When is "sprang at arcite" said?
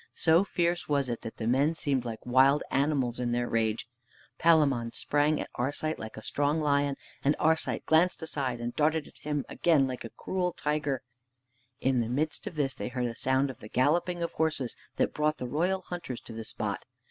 4.95-5.99